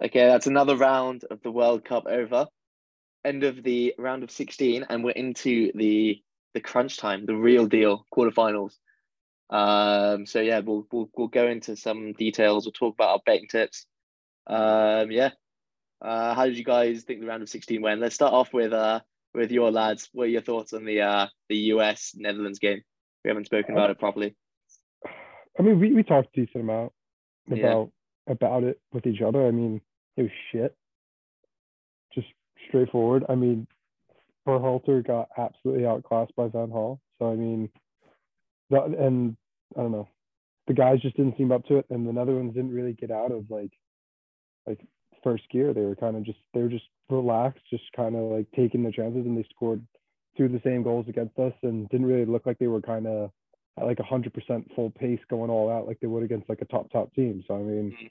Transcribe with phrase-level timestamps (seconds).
[0.00, 2.46] Okay, that's another round of the World Cup over.
[3.24, 6.22] End of the round of 16, and we're into the
[6.54, 8.72] the crunch time, the real deal, quarterfinals.
[9.50, 12.64] Um, so yeah, we'll we'll we'll go into some details.
[12.64, 13.86] We'll talk about our betting tips.
[14.48, 15.30] Um, yeah.
[16.00, 18.00] Uh, how did you guys think the round of 16 went?
[18.00, 19.00] Let's start off with uh
[19.34, 20.08] with your lads.
[20.12, 22.82] What are your thoughts on the uh the US Netherlands game?
[23.24, 24.36] We haven't spoken about it properly.
[25.58, 26.92] I mean, we, we talked a decent amount
[27.50, 27.90] about
[28.26, 28.32] Yeah.
[28.32, 29.46] about it with each other.
[29.46, 29.80] I mean,
[30.16, 30.76] it was shit.
[32.14, 32.28] Just
[32.68, 33.24] straightforward.
[33.28, 33.66] I mean,
[34.46, 37.00] Berhalter got absolutely outclassed by Van Gaal.
[37.18, 37.70] So I mean,
[38.70, 39.36] that, and
[39.76, 40.08] I don't know,
[40.68, 43.32] the guys just didn't seem up to it, and the Netherlands didn't really get out
[43.32, 43.72] of like
[44.68, 44.80] like
[45.24, 45.72] first gear.
[45.72, 48.92] They were kind of just they were just relaxed, just kind of like taking their
[48.92, 49.82] chances, and they scored
[50.36, 53.06] two of the same goals against us, and didn't really look like they were kind
[53.06, 53.30] of
[53.78, 56.60] at like a hundred percent full pace going all out like they would against like
[56.60, 57.42] a top top team.
[57.46, 58.10] So I mean, Mhm.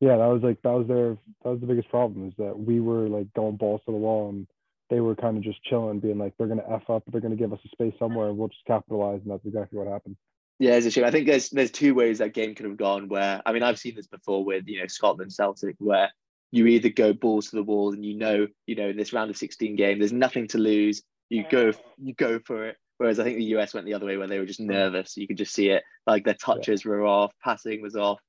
[0.00, 2.80] yeah, that was like that was their that was the biggest problem is that we
[2.80, 4.46] were like going balls to the wall and
[4.90, 7.52] they were kind of just chilling, being like they're gonna f up, they're gonna give
[7.52, 10.16] us a space somewhere, and we'll just capitalize, and that's exactly what happened.
[10.58, 11.04] Yeah, it's a shame.
[11.04, 13.08] I think there's there's two ways that game could have gone.
[13.08, 16.10] Where I mean, I've seen this before with you know Scotland Celtic, where
[16.50, 19.30] you either go balls to the wall and you know you know in this round
[19.30, 21.02] of 16 game, there's nothing to lose.
[21.28, 22.76] You go you go for it.
[22.96, 25.16] Whereas I think the US went the other way, where they were just nervous.
[25.16, 28.20] You could just see it, like their touches were off, passing was off.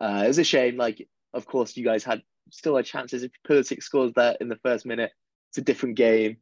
[0.00, 0.76] Uh, it was a shame.
[0.76, 3.22] Like, of course, you guys had still had chances.
[3.22, 5.12] If Pulisic scores that in the first minute,
[5.50, 6.38] it's a different game.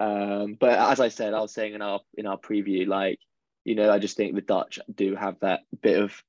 [0.00, 3.18] Um, but as I said, I was saying in our in our preview, like
[3.64, 6.22] you know, I just think the Dutch do have that bit of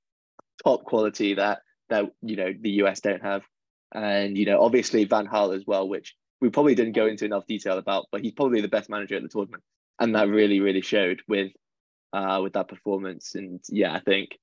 [0.63, 3.43] top quality that that you know the US don't have,
[3.93, 7.45] and you know, obviously Van Gaal as well, which we probably didn't go into enough
[7.45, 9.63] detail about, but he's probably the best manager at the tournament,
[9.99, 11.51] and that really really showed with
[12.13, 13.35] uh with that performance.
[13.35, 14.37] And yeah, I think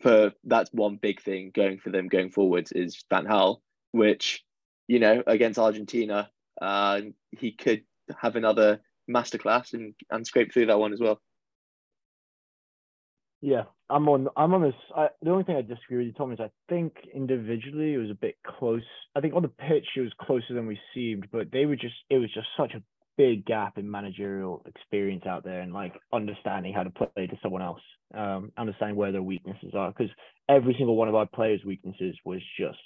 [0.00, 3.60] for that's one big thing going for them going forwards is Van Gaal,
[3.92, 4.44] which
[4.86, 7.00] you know against Argentina, uh,
[7.30, 7.84] he could
[8.20, 11.20] have another masterclass and and scrape through that one as well.
[13.44, 14.28] Yeah, I'm on.
[14.38, 14.74] I'm on this.
[14.96, 18.08] I, the only thing I disagree with you, Tom, is I think individually it was
[18.10, 18.80] a bit close.
[19.14, 21.94] I think on the pitch it was closer than we seemed, but they were just.
[22.08, 22.82] It was just such a
[23.18, 27.60] big gap in managerial experience out there and like understanding how to play to someone
[27.60, 27.82] else,
[28.14, 29.92] um, understanding where their weaknesses are.
[29.92, 30.10] Because
[30.48, 32.78] every single one of our players' weaknesses was just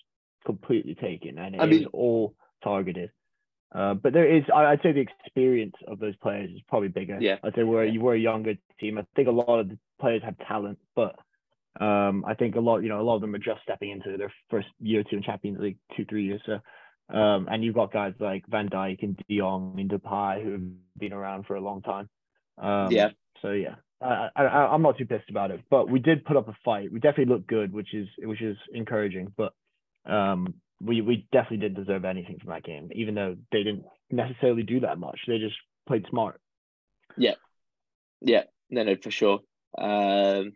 [0.45, 3.11] completely taken, and it I was mean- all targeted.
[3.71, 7.19] Uh, but there is, I- I'd say, the experience of those players is probably bigger.
[7.21, 7.37] Yeah.
[7.45, 7.93] I'd say we're Yeah.
[7.93, 8.97] you were a younger team.
[8.99, 11.17] I think a lot of the players have talent, but
[11.81, 14.17] um, I think a lot, you know, a lot of them are just stepping into
[14.17, 16.41] their first year or two in Champions League, two, three years.
[16.47, 16.59] So,
[17.17, 20.61] um, and you've got guys like Van Dijk and De Jong and Depay who have
[20.99, 22.09] been around for a long time.
[22.59, 23.11] Um, Yeah.
[23.41, 26.49] So yeah, I, I, I'm not too pissed about it, but we did put up
[26.49, 26.93] a fight.
[26.93, 29.33] We definitely looked good, which is which is encouraging.
[29.37, 29.53] But
[30.07, 34.65] um, we we definitely didn't deserve anything from that game, even though they didn't necessarily
[34.65, 35.21] do that much.
[35.27, 36.41] They just played smart.
[37.17, 37.35] Yeah.
[38.21, 39.41] Yeah, no, no, for sure.
[39.77, 40.53] Um,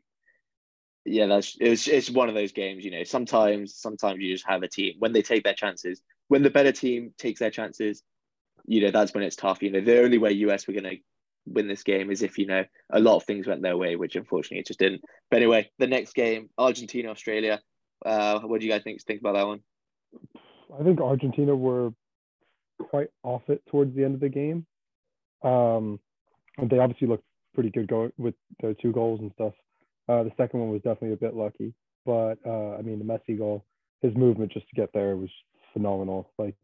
[1.04, 2.84] yeah, that's it's it's one of those games.
[2.84, 6.00] You know, sometimes sometimes you just have a team when they take their chances.
[6.28, 8.02] When the better team takes their chances,
[8.66, 9.62] you know that's when it's tough.
[9.62, 10.96] You know, the only way US were going to
[11.44, 14.14] win this game is if you know a lot of things went their way, which
[14.14, 15.02] unfortunately it just didn't.
[15.30, 17.60] But anyway, the next game, Argentina Australia.
[18.04, 19.60] Uh, what do you guys think think about that one?
[20.78, 21.92] I think Argentina were
[22.78, 24.66] quite off it towards the end of the game.
[25.42, 26.00] Um,
[26.58, 27.24] they obviously looked
[27.54, 29.52] pretty good going with their two goals and stuff.
[30.08, 31.72] Uh, the second one was definitely a bit lucky,
[32.04, 33.64] but uh, I mean the Messi goal,
[34.00, 35.30] his movement just to get there was
[35.72, 36.30] phenomenal.
[36.38, 36.56] Like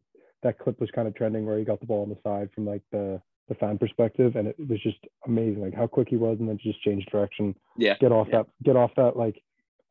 [0.43, 2.65] that clip was kind of trending where he got the ball on the side from
[2.65, 6.37] like the the fan perspective, and it was just amazing, like how quick he was,
[6.39, 8.39] and then just change direction, Yeah, get off yeah.
[8.39, 9.41] that, get off that like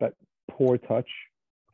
[0.00, 0.14] that
[0.50, 1.08] poor touch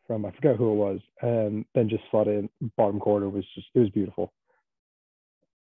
[0.06, 3.66] from I forget who it was, and then just slot in bottom corner was just
[3.74, 4.32] it was beautiful.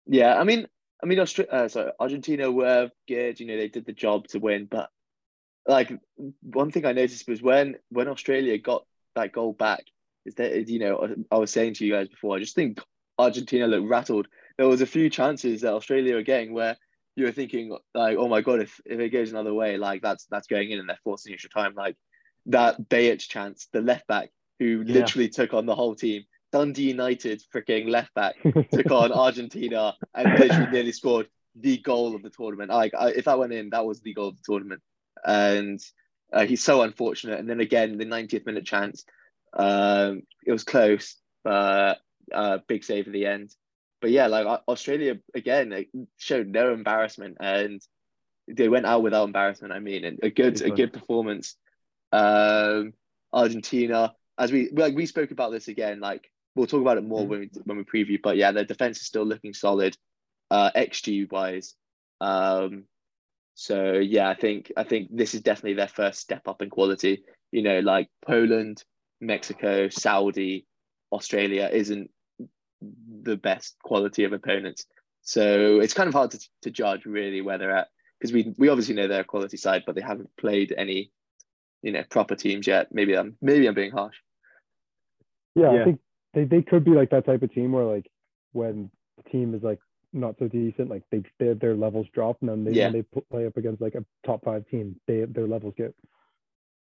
[0.06, 0.66] Yeah, I mean,
[1.02, 3.40] I mean, Austra- uh, sorry, Argentina were good.
[3.40, 4.88] You know, they did the job to win, but
[5.66, 5.92] like
[6.42, 8.84] one thing I noticed was when when Australia got
[9.14, 9.84] that goal back,
[10.24, 12.80] is that you know I was saying to you guys before, I just think
[13.18, 14.28] Argentina looked rattled.
[14.58, 16.76] There was a few chances that Australia were getting where
[17.16, 20.26] you were thinking like, oh my god, if if it goes another way, like that's
[20.30, 21.74] that's going in and they're forcing extra time.
[21.74, 21.96] Like
[22.46, 24.94] that Behich chance, the left back who Yeah.
[24.94, 26.22] literally took on the whole team.
[26.52, 28.36] Dundee United freaking left back
[28.72, 32.70] took on Argentina and literally nearly scored the goal of the tournament.
[32.70, 34.82] Like I, if that went in, that was the goal of the tournament.
[35.24, 35.80] And
[36.32, 37.38] uh, he's so unfortunate.
[37.38, 39.04] And then again, the 90th minute chance,
[39.54, 42.00] Um, it was close, but
[42.32, 43.54] uh, big save at the end.
[44.00, 45.86] But yeah, like Australia again
[46.18, 47.80] showed no embarrassment and
[48.48, 49.72] they went out without embarrassment.
[49.72, 51.56] I mean, and a good a good performance.
[52.10, 52.94] Um,
[53.32, 56.00] Argentina, as we like we spoke about this again.
[56.00, 57.28] Like we'll talk about it more mm.
[57.28, 58.20] when we when we preview.
[58.22, 59.96] But yeah, their defense is still looking solid,
[60.50, 61.74] uh, xG wise.
[62.20, 62.84] Um,
[63.54, 67.24] so yeah, I think I think this is definitely their first step up in quality.
[67.50, 68.82] You know, like Poland,
[69.20, 70.66] Mexico, Saudi,
[71.12, 72.10] Australia isn't
[73.22, 74.86] the best quality of opponents.
[75.22, 77.88] So it's kind of hard to, to judge really where they're at
[78.18, 81.12] because we we obviously know their quality side, but they haven't played any,
[81.82, 82.88] you know, proper teams yet.
[82.92, 84.16] Maybe I'm maybe I'm being harsh.
[85.54, 85.80] Yeah, yeah.
[85.80, 86.00] I think
[86.34, 88.10] they, they could be like that type of team where like
[88.52, 89.78] when the team is like
[90.12, 92.90] not so decent, like they their, their levels drop, and then they yeah.
[92.90, 95.94] when they play up against like a top five team, they their levels get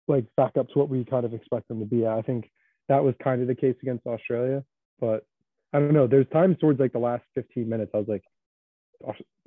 [0.06, 2.06] like back up to what we kind of expect them to be.
[2.06, 2.50] I think
[2.88, 4.64] that was kind of the case against Australia,
[5.00, 5.26] but
[5.72, 6.06] I don't know.
[6.06, 8.24] There's times towards like the last 15 minutes, I was like,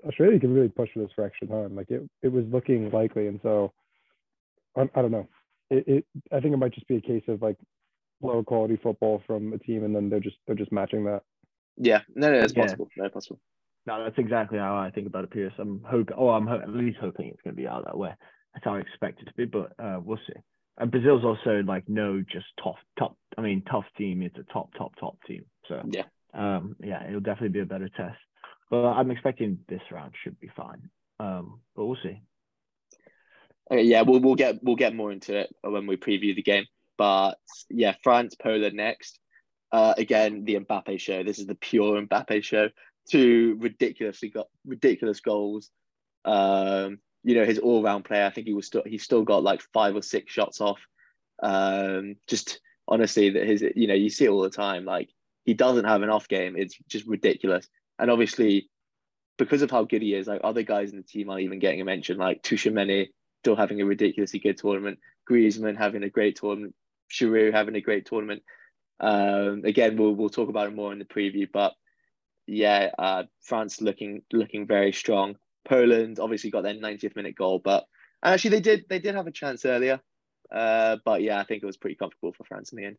[0.07, 1.75] Australia can really push for this for extra time.
[1.75, 3.74] Like it, it was looking likely, and so
[4.77, 5.27] I, I don't know.
[5.69, 7.57] It, it, I think it might just be a case of like
[8.22, 11.22] lower quality football from a team, and then they're just they're just matching that.
[11.78, 12.64] Yeah, no, no, it's yeah.
[12.64, 12.88] possible.
[12.98, 13.40] No, possible.
[13.88, 15.54] No, that's exactly how I think about it, Pierce.
[15.58, 16.16] I'm hoping.
[16.18, 18.14] Oh, I'm ho- at least hoping it's going to be out that way.
[18.54, 20.40] That's how I expect it to be, but uh, we'll see.
[20.78, 23.18] And Brazil's also like no, just tough, top.
[23.38, 24.22] I mean, tough team.
[24.22, 25.46] It's a top, top, top team.
[25.68, 26.04] So yeah,
[26.34, 28.18] um, yeah, it'll definitely be a better test.
[28.70, 30.90] But I'm expecting this round should be fine.
[31.20, 32.22] Um, but we'll see.
[33.70, 36.66] Okay, yeah, we'll we'll get we'll get more into it when we preview the game.
[37.01, 37.39] But
[37.71, 39.18] yeah, France, Poland next.
[39.71, 41.24] Uh, again, the Mbappe show.
[41.24, 42.69] This is the pure Mbappe show.
[43.09, 45.71] Two ridiculously got ridiculous goals.
[46.25, 48.24] Um, you know, his all-round player.
[48.24, 50.80] I think he was still he still got like five or six shots off.
[51.42, 54.86] Um, just honestly, that his you know you see it all the time.
[54.86, 55.09] Like
[55.44, 56.53] he doesn't have an off game.
[56.56, 57.68] It's just ridiculous.
[57.98, 58.69] And obviously,
[59.39, 61.81] because of how good he is, like other guys in the team are even getting
[61.81, 63.07] a mention, like Tchouaméni
[63.42, 66.75] still having a ridiculously good tournament, Griezmann having a great tournament,
[67.12, 68.44] Giroud having a great tournament.
[69.00, 71.74] Um, again, we'll we'll talk about it more in the preview, but
[72.48, 75.36] yeah, uh, France looking looking very strong.
[75.68, 77.86] Poland obviously got their 90th minute goal, but
[78.24, 80.00] actually they did they did have a chance earlier.
[80.52, 82.98] Uh, but yeah, I think it was pretty comfortable for France in the end.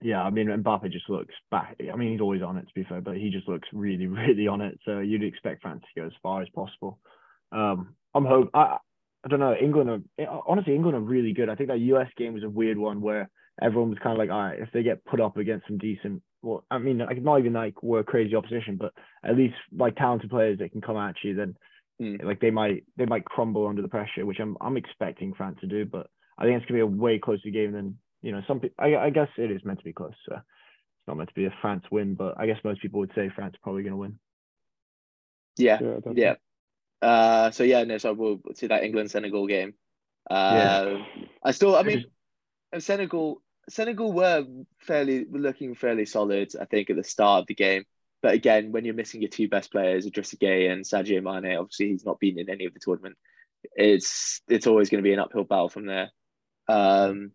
[0.00, 1.76] Yeah, I mean Mbappe just looks back.
[1.80, 4.46] I mean he's always on it to be fair, but he just looks really, really
[4.46, 4.78] on it.
[4.84, 6.98] So you'd expect France to go as far as possible.
[7.50, 8.78] Um, I'm hope I
[9.24, 11.48] I don't know England are honestly England are really good.
[11.48, 13.30] I think that US game was a weird one where
[13.60, 16.22] everyone was kind of like, all right, if they get put up against some decent,
[16.42, 18.92] well, I mean, like not even like we're crazy opposition, but
[19.24, 21.56] at least like talented players that can come at you, then
[22.00, 22.22] mm.
[22.22, 25.66] like they might they might crumble under the pressure, which I'm I'm expecting France to
[25.66, 25.84] do.
[25.84, 28.96] But I think it's gonna be a way closer game than you know, some I,
[28.96, 30.14] I guess it is meant to be close.
[30.28, 33.12] So it's not meant to be a France win, but I guess most people would
[33.14, 34.18] say France probably going to win.
[35.56, 36.12] Yeah, yeah.
[36.14, 36.34] yeah.
[37.00, 39.74] Uh, so yeah, no, so we'll see that England Senegal game.
[40.30, 41.04] Uh, yeah.
[41.42, 42.04] I still, I mean,
[42.78, 44.46] Senegal, Senegal were
[44.80, 47.84] fairly looking fairly solid, I think, at the start of the game.
[48.20, 51.88] But again, when you're missing your two best players, Idrissa Gueye and Sadio Mane, obviously
[51.90, 53.16] he's not been in any of the tournament.
[53.74, 56.10] It's it's always going to be an uphill battle from there.
[56.68, 57.32] Um,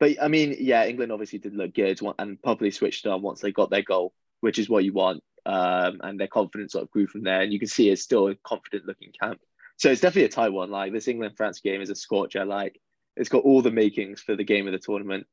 [0.00, 3.52] but I mean, yeah, England obviously did look good and probably switched on once they
[3.52, 5.22] got their goal, which is what you want.
[5.46, 7.40] Um, and their confidence sort of grew from there.
[7.40, 9.40] And you can see it's still a confident looking camp.
[9.76, 10.70] So it's definitely a tie one.
[10.70, 12.44] Like this England France game is a scorcher.
[12.44, 12.80] Like
[13.16, 15.26] it's got all the makings for the game of the tournament.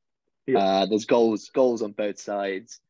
[0.46, 0.58] Yeah.
[0.58, 2.80] Uh, there's goals, goals on both sides.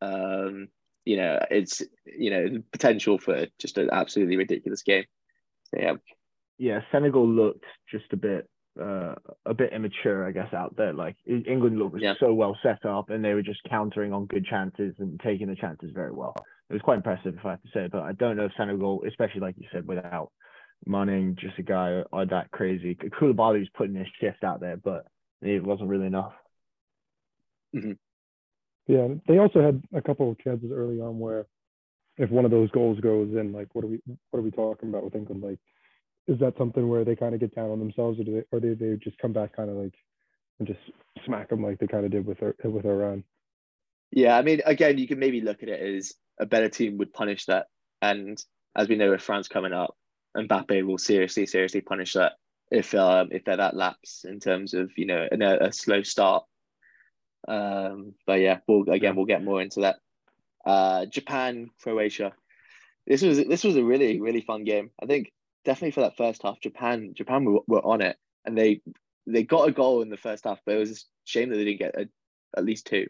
[0.00, 0.68] Um,
[1.04, 5.04] you know, it's you know potential for just an absolutely ridiculous game.
[5.64, 5.94] So, yeah.
[6.58, 8.48] Yeah, Senegal looked just a bit
[8.80, 9.14] uh,
[9.44, 10.92] a bit immature, I guess, out there.
[10.92, 12.14] Like England looked yeah.
[12.20, 15.56] so well set up, and they were just countering on good chances and taking the
[15.56, 16.34] chances very well.
[16.70, 17.88] It was quite impressive, if I have to say.
[17.90, 20.30] But I don't know if Senegal, especially like you said, without
[20.86, 22.94] Manning, just a guy are that crazy.
[22.94, 25.06] Koulibaly was putting his shift out there, but
[25.40, 26.32] it wasn't really enough.
[27.74, 27.92] Mm-hmm.
[28.86, 31.46] Yeah, they also had a couple of chances early on where
[32.18, 34.00] if one of those goals goes in, like what are we
[34.30, 35.42] what are we talking about with England?
[35.42, 35.58] Like
[36.28, 38.60] is that something where they kind of get down on themselves, or do they, or
[38.60, 39.94] do they just come back kind of like
[40.58, 40.80] and just
[41.24, 43.24] smack them like they kind of did with our with Iran?
[44.10, 47.12] Yeah, I mean, again, you can maybe look at it as a better team would
[47.12, 47.66] punish that,
[48.00, 48.42] and
[48.76, 49.96] as we know with France coming up,
[50.36, 52.32] Mbappe will seriously, seriously punish that
[52.70, 56.44] if um if they're that lapse in terms of you know a, a slow start.
[57.48, 59.96] Um, but yeah, we'll again we'll get more into that.
[60.64, 62.32] Uh, Japan, Croatia.
[63.06, 64.90] This was this was a really really fun game.
[65.02, 65.32] I think
[65.64, 68.80] definitely for that first half, Japan Japan were, were on it and they
[69.26, 71.64] they got a goal in the first half, but it was a shame that they
[71.64, 72.08] didn't get a,
[72.56, 73.06] at least two,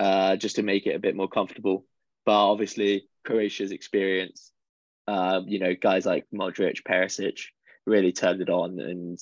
[0.00, 1.84] uh, just to make it a bit more comfortable.
[2.24, 4.52] But obviously, Croatia's experience,
[5.06, 7.40] um, you know, guys like Modric, Perisic,
[7.86, 9.18] really turned it on, and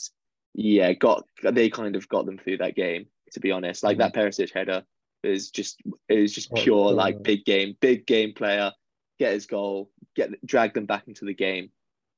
[0.55, 3.07] yeah, got they kind of got them through that game.
[3.33, 4.85] To be honest, like that Perisic header
[5.23, 8.73] is just is just Oh, pure so like big game, big game player.
[9.19, 11.71] Get his goal, get drag them back into the game,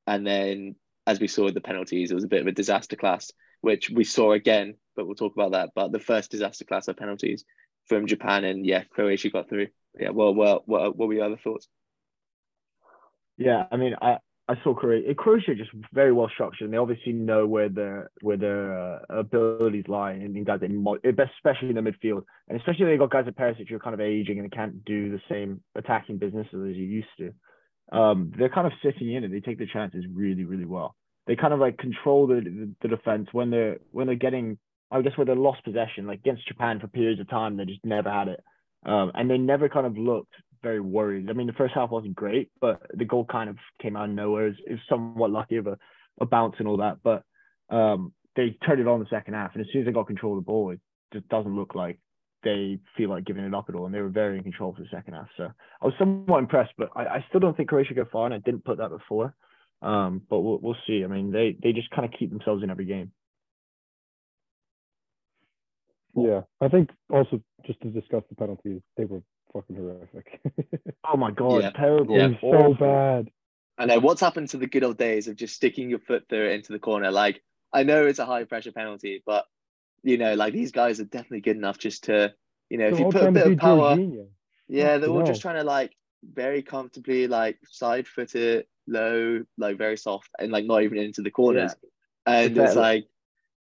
[0.07, 0.77] and then
[1.07, 3.91] as we saw with the penalties, it was a bit of a disaster class, which
[3.91, 4.77] we saw again.
[4.97, 5.71] But we'll talk about that.
[5.75, 7.45] But the first disaster class of penalties
[7.87, 9.69] from Japan, and yeah, Croatia got through.
[9.99, 11.69] Yeah, well, well, what, what were your other thoughts?
[13.37, 15.15] Yeah, I mean, I I saw Croatia.
[15.15, 19.85] Croatia just very well structured, and they obviously know where their where their uh, abilities
[19.89, 20.85] lie, and in guys in
[21.19, 24.01] especially in the midfield, and especially they got guys at Perisic who are kind of
[24.01, 27.33] aging and can't do the same attacking business as you used to.
[27.97, 30.95] Um, they're kind of sitting in and they take the chances really, really well.
[31.27, 34.59] They kind of like control the, the the defense when they're when they're getting,
[34.91, 37.85] I guess, where they lost possession, like against Japan for periods of time, they just
[37.85, 38.45] never had it,
[38.85, 41.29] um, and they never kind of looked very worried.
[41.29, 44.15] I mean, the first half wasn't great, but the goal kind of came out of
[44.15, 44.49] nowhere.
[44.49, 45.77] It was, somewhat lucky of a,
[46.21, 47.23] a bounce and all that, but
[47.75, 50.39] um, they turned it on the second half, and as soon as they got control
[50.39, 50.81] of the ball, it
[51.13, 51.99] just doesn't look like
[52.43, 54.83] they feel like giving it up at all, and they were very in control for
[54.83, 55.29] the second half.
[55.37, 55.45] So
[55.81, 58.39] I was somewhat impressed, but I, I still don't think Croatia go far, and I
[58.39, 59.35] didn't put that before.
[59.83, 61.05] Um, but we'll we'll see.
[61.05, 63.13] I mean, they they just kind of keep themselves in every game.
[66.17, 70.41] Yeah, I think also just to discuss the penalties, they were fucking horrific.
[71.07, 71.71] Oh my god, Yeah.
[71.71, 72.17] terrible!
[72.19, 72.29] Yeah.
[72.41, 72.75] So awful.
[72.75, 73.31] bad.
[73.77, 76.47] I know what's happened to the good old days of just sticking your foot through
[76.49, 77.11] it into the corner.
[77.11, 77.43] Like
[77.73, 79.45] I know it's a high pressure penalty, but
[80.03, 82.33] you know, like these guys are definitely good enough just to,
[82.71, 84.27] you know, if They're you put a bit of power, Jorginho.
[84.69, 85.95] yeah, they're all Fucking just trying to like
[86.25, 91.23] very comfortably like side foot it low, like very soft, and like not even into
[91.23, 91.75] the corners.
[92.27, 93.07] And It's it's like,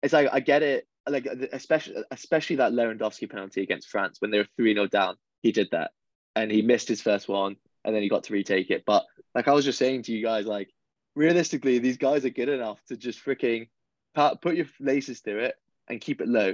[0.03, 4.37] it's like I get it, like especially especially that Lewandowski penalty against France when they
[4.37, 5.15] were three 0 down.
[5.41, 5.91] He did that,
[6.35, 8.83] and he missed his first one, and then he got to retake it.
[8.85, 10.69] But like I was just saying to you guys, like
[11.15, 13.69] realistically, these guys are good enough to just freaking
[14.15, 15.55] put your laces through it
[15.87, 16.53] and keep it low.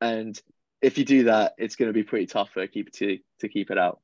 [0.00, 0.38] And
[0.82, 3.48] if you do that, it's going to be pretty tough for a keeper to to
[3.48, 4.00] keep it out.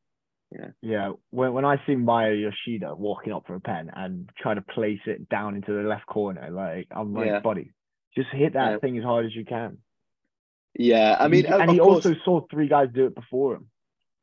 [0.51, 0.69] Yeah.
[0.83, 4.63] Yeah, when when I see Maya Yoshida walking up for a pen and trying to
[4.63, 7.41] place it down into the left corner, like I'm like, Yeah.
[7.41, 7.71] buddy,
[8.15, 8.79] just hit that Yeah.
[8.79, 9.79] thing as hard as you can.
[10.75, 13.71] Yeah, I mean, and he course, also saw three guys do it before him.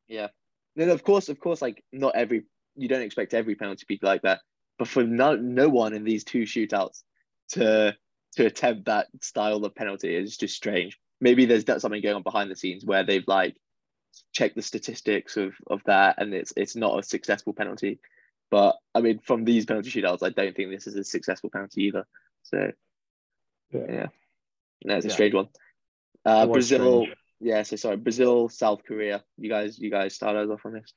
[0.07, 0.29] Yeah.
[0.75, 3.99] Then of course, of course, like not every you don't expect every penalty to be
[4.01, 4.41] like that,
[4.77, 7.03] but for no no one in these two shootouts
[7.49, 7.95] to
[8.35, 10.99] to attempt that style of penalty is just strange.
[11.21, 13.57] Maybe there's that something going on behind the scenes where they've like
[14.31, 17.99] checked the statistics of of that and it's it's not a successful penalty.
[18.49, 21.83] But I mean, from these penalty shootouts, I don't think this is a successful penalty
[21.83, 22.07] either.
[22.43, 22.71] So
[23.71, 23.81] Yeah.
[23.89, 24.05] yeah,
[24.85, 25.13] no, it's a Yeah.
[25.13, 25.47] strange one.
[26.25, 27.17] Uh, Brazil, strange.
[27.39, 27.63] yeah.
[27.63, 29.23] So sorry, Brazil, South Korea.
[29.37, 30.93] You guys, you guys start us off on this.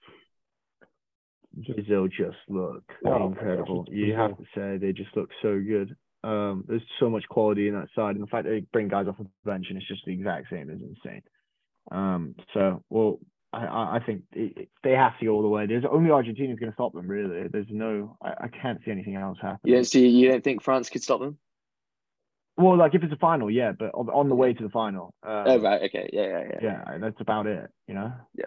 [1.54, 3.84] Brazil just look Oh my gosh, incredible.
[3.86, 5.94] it's You have to say they just look so good.
[6.24, 9.06] Um, there's so much quality in that side, and the fact that they bring guys
[9.08, 11.22] off the bench and it's just the exact same is insane.
[11.90, 13.18] Um, so well,
[13.52, 15.66] I I, I think it, it- they have to go all the way.
[15.66, 17.06] There's only Argentina's going to stop them.
[17.08, 18.16] Really, there's no.
[18.22, 19.74] I, I can't see anything else You happening.
[19.74, 20.08] don't see.
[20.08, 21.38] You don't think France could stop them?
[22.56, 25.14] Well, like if it's a final, yeah, but on, on the way to the final.
[25.22, 25.82] Um, oh right.
[25.84, 26.10] Okay.
[26.12, 26.22] Yeah.
[26.26, 26.44] Yeah.
[26.62, 26.82] Yeah.
[26.92, 27.70] Yeah, that's about it.
[27.88, 28.12] You know.
[28.34, 28.44] yeah.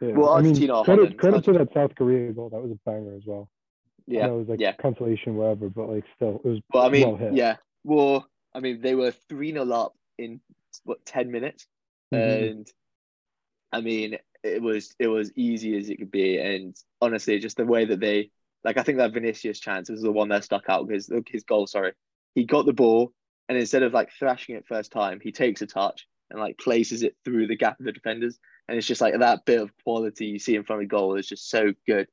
[0.00, 2.48] Well, I mean, credit, credit to that South Korea goal.
[2.50, 3.48] That was a banger as well.
[4.06, 4.26] Yeah.
[4.26, 4.72] it was like yeah.
[4.72, 7.34] consolation, whatever, but like still, it was Well, I mean, well hit.
[7.34, 7.56] yeah.
[7.84, 10.40] Well, I mean, they were three 0 up in
[10.84, 11.66] what ten minutes,
[12.12, 12.50] Mhm.
[12.50, 12.72] and
[13.70, 16.38] I mean, it was it was easy as it could be.
[16.38, 18.30] And honestly, just the way that they
[18.64, 21.44] like, I think that Vinicius chance was the one that stuck out because look, his
[21.44, 21.66] goal.
[21.66, 21.92] Sorry,
[22.34, 23.12] he got the ball,
[23.52, 27.02] and instead of like thrashing it first time, he takes a touch and like places
[27.02, 28.38] it through the gap of the defenders.
[28.66, 31.28] And it's just like that bit of quality you see in front of goal is
[31.28, 32.08] just so good.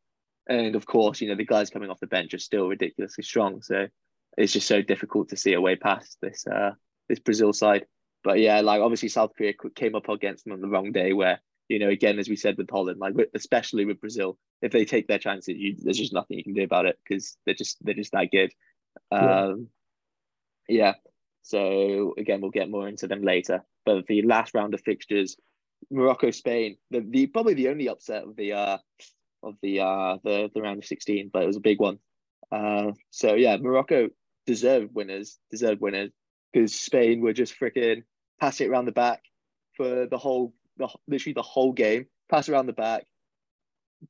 [0.49, 3.61] And of course, you know, the guys coming off the bench are still ridiculously strong.
[3.61, 3.87] So
[4.37, 6.71] it's just so difficult to see a way past this uh
[7.07, 7.85] this Brazil side.
[8.21, 11.39] But yeah, like obviously South Korea came up against them on the wrong day where,
[11.69, 15.07] you know, again, as we said with Holland, like especially with Brazil, if they take
[15.07, 17.93] their chances, you, there's just nothing you can do about it because they're just they're
[17.93, 18.51] just that good.
[19.09, 19.43] Yeah.
[19.45, 19.69] Um
[20.67, 20.93] yeah.
[21.41, 23.63] So again, we'll get more into them later.
[23.85, 25.37] But the last round of fixtures,
[25.89, 28.77] Morocco, Spain, the, the probably the only upset of the uh
[29.41, 31.99] of the uh the, the round of 16, but it was a big one.
[32.51, 34.09] Uh so yeah, Morocco
[34.45, 36.11] deserved winners, deserved winners,
[36.51, 38.03] because Spain were just freaking
[38.39, 39.21] pass it around the back
[39.75, 43.05] for the whole the literally the whole game, pass around the back,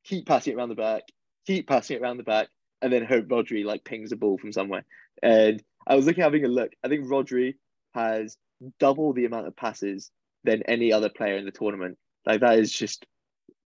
[0.03, 1.03] keep passing it around the back,
[1.45, 2.47] keep passing it around the back,
[2.81, 4.85] and then hope Rodri like pings a ball from somewhere.
[5.21, 6.71] And I was looking having a look.
[6.83, 7.55] I think Rodri
[7.93, 8.37] has
[8.79, 10.11] double the amount of passes
[10.43, 11.97] than any other player in the tournament.
[12.25, 13.05] Like that is just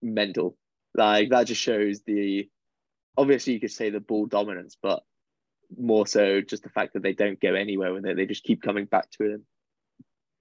[0.01, 0.55] mental.
[0.93, 2.47] Like that just shows the
[3.17, 5.03] obviously you could say the ball dominance, but
[5.77, 8.17] more so just the fact that they don't go anywhere with it.
[8.17, 9.45] They just keep coming back to him,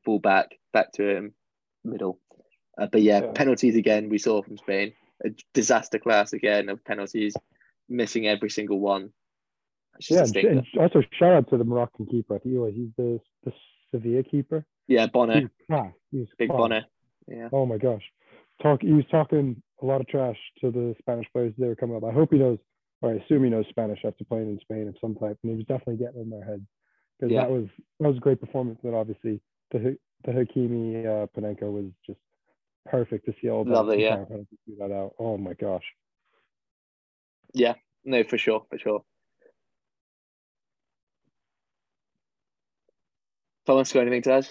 [0.04, 1.34] ball back, back to him,
[1.84, 2.20] middle.
[2.78, 4.08] Uh, but yeah, yeah, penalties again.
[4.08, 4.92] We saw from Spain
[5.24, 7.34] a disaster class again of penalties,
[7.88, 9.12] missing every single one.
[10.08, 12.40] Yeah, and also shout out to the Moroccan keeper.
[12.42, 13.52] He was he's the the
[13.90, 14.64] Sevilla keeper.
[14.88, 15.34] Yeah, Bono.
[15.34, 15.48] He
[16.38, 16.58] Big class.
[16.58, 16.80] Bono.
[17.28, 17.48] Yeah.
[17.52, 18.02] Oh my gosh,
[18.62, 18.82] talk.
[18.82, 22.04] He was talking a lot of trash to the Spanish players they were coming up.
[22.04, 22.58] I hope he knows,
[23.02, 25.56] or I assume he knows Spanish after playing in Spain of some type, and he
[25.56, 26.66] was definitely getting in their heads
[27.18, 27.42] because yeah.
[27.42, 27.66] that was
[28.00, 28.78] that was a great performance.
[28.82, 29.40] But obviously,
[29.70, 32.20] the the Hakimi uh, Panenka was just
[32.86, 33.70] perfect to see all that.
[33.70, 34.24] Lovely, yeah.
[34.78, 35.14] that out.
[35.18, 35.84] Oh my gosh.
[37.52, 39.04] Yeah, no, for sure, for sure.
[43.70, 44.48] Thomas, got anything to add?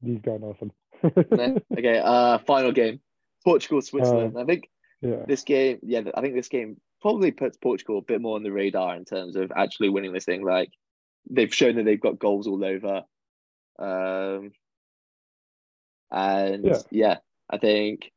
[0.00, 0.70] He's got nothing.
[1.02, 1.58] no?
[1.76, 3.00] Okay, uh, final game.
[3.42, 4.36] Portugal, Switzerland.
[4.36, 5.24] Uh, I think yeah.
[5.26, 8.52] this game, yeah, I think this game probably puts Portugal a bit more on the
[8.52, 10.44] radar in terms of actually winning this thing.
[10.44, 10.70] Like
[11.28, 13.02] they've shown that they've got goals all over.
[13.76, 14.52] Um,
[16.12, 16.78] and yeah.
[16.92, 17.16] yeah,
[17.50, 18.12] I think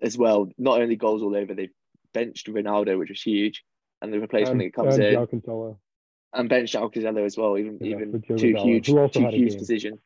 [0.00, 1.68] as well, not only goals all over, they've
[2.14, 3.62] benched Ronaldo, which was huge,
[4.02, 5.16] and the replacement that comes in.
[5.16, 5.76] Alcantara.
[6.32, 10.00] And benched Alcantara as well, even yeah, even two huge, two huge decisions.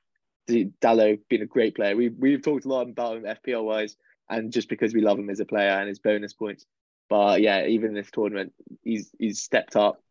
[0.49, 1.97] Dalot being a great player.
[1.97, 3.97] We we've talked a lot about him FPL wise,
[4.28, 6.66] and just because we love him as a player and his bonus points.
[7.09, 10.02] But yeah, even in this tournament, he's he's stepped up.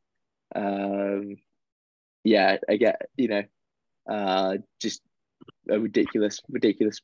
[0.54, 1.38] Um,
[2.24, 3.44] yeah, get you know,
[4.10, 5.02] uh, just
[5.70, 7.02] a ridiculous, ridiculous,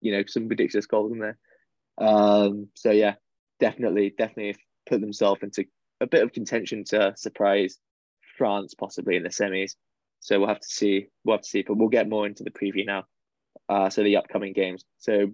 [0.00, 1.38] you know, some ridiculous goals in there.
[1.98, 3.14] Um, so yeah,
[3.60, 4.56] definitely, definitely
[4.88, 5.66] put themselves into
[6.02, 7.78] a bit of contention to surprise
[8.36, 9.76] France possibly in the semis.
[10.20, 11.06] So we'll have to see.
[11.24, 13.04] We'll have to see, but we'll get more into the preview now.
[13.68, 14.84] Uh, so the upcoming games.
[14.98, 15.32] So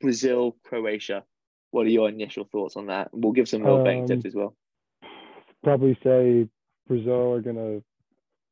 [0.00, 1.24] Brazil, Croatia.
[1.70, 3.10] What are your initial thoughts on that?
[3.12, 4.56] We'll give some more um, betting tips as well.
[5.62, 6.48] Probably say
[6.86, 7.82] Brazil are gonna.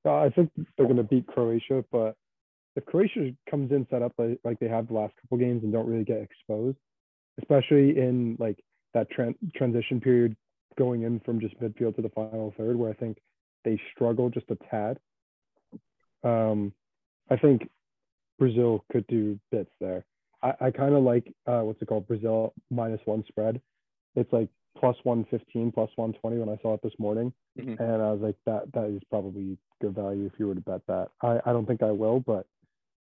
[0.05, 2.15] Uh, I think they're gonna beat Croatia, but
[2.77, 5.73] if Croatia comes in set up like, like they have the last couple games and
[5.73, 6.77] don't really get exposed,
[7.39, 8.59] especially in like
[8.93, 10.37] that tra- transition period
[10.79, 13.19] going in from just midfield to the final third, where I think
[13.65, 14.99] they struggle just a tad.
[16.23, 16.73] Um,
[17.31, 17.69] I think
[18.39, 20.05] Brazil could do bits there.
[20.43, 23.61] I, I kind of like uh, what's it called Brazil minus one spread.
[24.15, 27.33] It's like plus 115, plus 120 when I saw it this morning.
[27.59, 27.83] Mm-hmm.
[27.83, 30.83] And I was like, that that is probably good value if you were to bet
[30.89, 31.09] that.
[31.23, 32.47] I, I don't think I will, but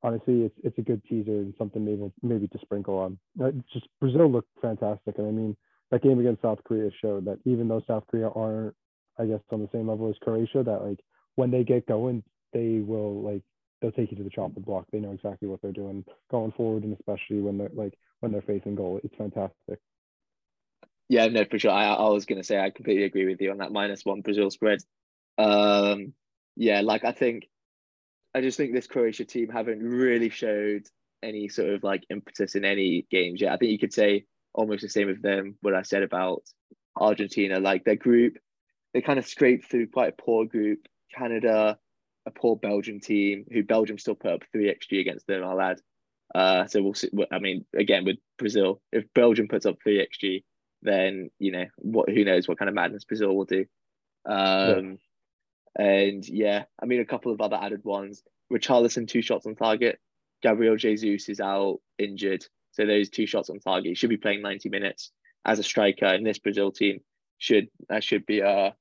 [0.03, 3.19] honestly, it's it's a good teaser and something maybe maybe to sprinkle on.
[3.43, 5.57] Uh, just Brazil looked fantastic, and I mean
[5.93, 8.75] that game against South Korea showed that even though South Korea aren't,
[9.19, 10.99] I guess, on the same level as Croatia, that like
[11.37, 12.25] when they get going,
[12.55, 13.43] they will like
[13.81, 14.87] they'll take you to the chopping block.
[14.91, 18.41] They know exactly what they're doing going forward, and especially when they're like when they're
[18.41, 19.79] facing goal, it's fantastic.
[21.11, 21.71] Yeah, no, for sure.
[21.71, 24.51] I, I was gonna say I completely agree with you on that minus one Brazil
[24.51, 24.79] spread.
[25.37, 26.15] Um,
[26.57, 27.49] yeah, like I think,
[28.35, 30.87] I just think this Croatia team haven't really showed
[31.23, 33.53] any sort of like impetus in any games yet.
[33.53, 36.43] I think you could say almost the same with them what I said about
[36.97, 37.61] Argentina.
[37.61, 38.39] Like their group,
[38.95, 40.87] they kind of scraped through quite a poor group.
[41.15, 41.79] Canada,
[42.27, 45.45] a poor Belgian team who Belgium still put up three xG against them.
[45.45, 45.81] I'll add.
[46.35, 47.11] Uh, so we'll see.
[47.31, 50.45] I mean, again with Brazil, if Belgium puts up three xG,
[50.83, 52.09] then you know what?
[52.09, 53.67] Who knows what kind of madness Brazil will do.
[54.25, 54.99] Um,
[55.79, 55.85] yeah.
[55.85, 58.23] and yeah, I mean a couple of other added ones.
[58.53, 59.99] Richarlison two shots on target.
[60.43, 63.91] Gabriel Jesus is out injured, so those two shots on target.
[63.91, 65.13] He should be playing ninety minutes
[65.45, 67.01] as a striker in this Brazil team.
[67.39, 68.75] Should that should be a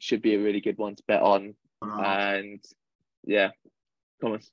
[0.00, 2.62] should be a really good one to bet on and
[3.24, 3.50] yeah,
[4.20, 4.50] Thomas.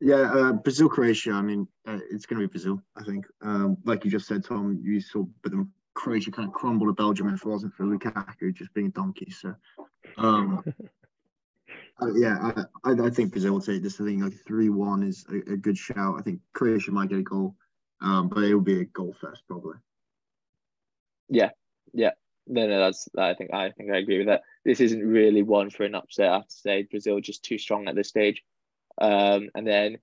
[0.00, 1.32] Yeah, uh, Brazil, Croatia.
[1.32, 2.82] I mean, uh, it's going to be Brazil.
[2.96, 4.80] I think, um, like you just said, Tom.
[4.82, 8.52] You saw, but then Croatia kind of crumbled to Belgium if it wasn't for Lukaku
[8.52, 9.30] just being a donkey.
[9.30, 9.54] So,
[10.18, 10.64] um,
[12.02, 12.52] uh, yeah,
[12.84, 14.00] I, I, I, think Brazil will take this.
[14.00, 16.16] I think like three one is a, a, good shout.
[16.18, 17.54] I think Croatia might get a goal,
[18.00, 19.76] um, but it will be a goal fest probably.
[21.28, 21.50] Yeah,
[21.92, 22.10] yeah,
[22.46, 24.42] no, no, that's I think I think I agree with that.
[24.64, 26.28] This isn't really one for an upset.
[26.28, 28.42] I have to say Brazil just too strong at this stage.
[29.00, 29.98] Um, and then,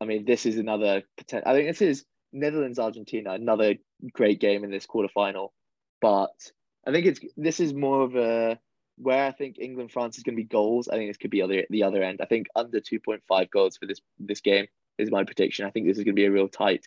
[0.00, 1.50] I mean, this is another potential.
[1.50, 3.74] I think this is Netherlands Argentina, another
[4.12, 5.48] great game in this quarterfinal.
[6.00, 6.34] But
[6.86, 8.58] I think it's this is more of a
[8.96, 10.88] where I think England France is going to be goals.
[10.88, 12.20] I think this could be other the other end.
[12.20, 14.66] I think under two point five goals for this this game
[14.98, 15.66] is my prediction.
[15.66, 16.86] I think this is going to be a real tight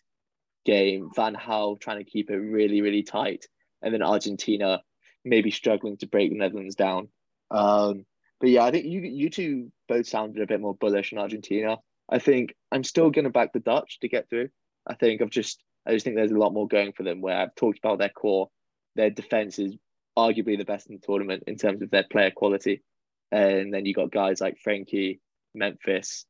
[0.66, 1.10] game.
[1.16, 3.46] Van Gaal trying to keep it really really tight
[3.82, 4.82] and then Argentina
[5.26, 7.10] maybe struggling to break the Netherlands down.
[7.52, 8.06] Um,
[8.40, 11.78] but yeah, I think you you two both sounded a bit more bullish on Argentina.
[12.10, 14.50] I think I'm still going to back the Dutch to get through.
[14.86, 17.22] I think I've just I just think there's a lot more going for them.
[17.22, 18.50] Where I've talked about their core,
[18.96, 19.76] their defense is
[20.18, 22.84] arguably the best in the tournament in terms of their player quality,
[23.32, 25.20] and then you got guys like Frenkie,
[25.54, 26.26] Memphis,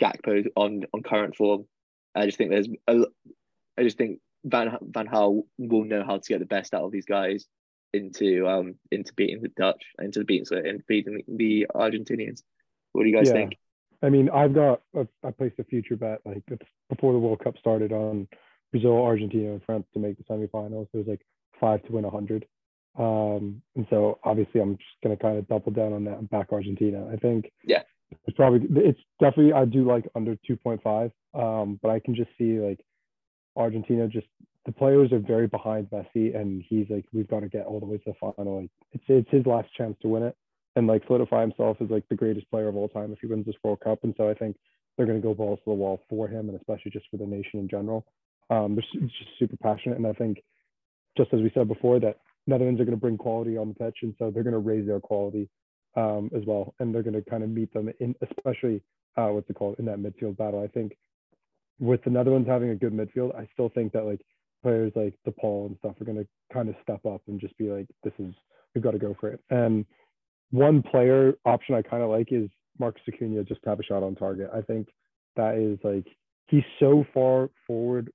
[0.00, 1.66] Gakpo on on current form.
[2.14, 3.04] I just think there's a,
[3.76, 6.92] I just think Van Van Gaal will know how to get the best out of
[6.92, 7.46] these guys
[7.92, 12.42] into um into beating the Dutch, into beating so into beating the Argentinians.
[12.92, 13.34] What do you guys Yeah.
[13.34, 13.58] think?
[14.04, 16.42] I mean, I've got a, I placed a future bet like
[16.88, 18.26] before the World Cup started on
[18.72, 20.88] Brazil, Argentina, and France to make the semifinals.
[20.92, 21.24] It was like
[21.60, 22.46] five to win a hundred.
[22.98, 26.52] Um, and so obviously I'm just gonna kind of double down on that and back
[26.52, 27.08] Argentina.
[27.12, 27.82] I think Yeah.
[28.26, 31.10] it's probably it's definitely I do like under 2.5.
[31.34, 32.80] Um, but I can just see like
[33.56, 34.26] Argentina just
[34.64, 37.86] the players are very behind Messi and he's like we've got to get all the
[37.86, 38.60] way to the final.
[38.62, 40.36] Like it's it's his last chance to win it
[40.76, 43.46] and like solidify himself as like the greatest player of all time if he wins
[43.46, 44.04] this World Cup.
[44.04, 44.56] And so I think
[44.96, 47.26] they're going to go balls to the wall for him, and especially just for the
[47.26, 48.04] nation in general.
[48.50, 50.42] Um, they're just super passionate, and I think
[51.16, 53.98] just as we said before that Netherlands are going to bring quality on the pitch,
[54.02, 55.48] and so they're going to raise their quality
[55.96, 58.82] um, as well, and they're going to kind of meet them in, especially
[59.16, 60.62] uh, what's it called in that midfield battle.
[60.62, 60.96] I think
[61.78, 64.20] with the Netherlands having a good midfield, I still think that like
[64.62, 67.70] players like DePaul and stuff are going to kind of step up and just be
[67.70, 68.32] like, this is
[68.74, 69.40] we've got to go for it.
[69.50, 69.84] And
[70.50, 74.02] one player option I kind of like is Marcos Acuña just to have a shot
[74.02, 74.50] on target.
[74.54, 74.88] I think
[75.36, 76.06] that is like
[76.48, 78.10] he's so far forward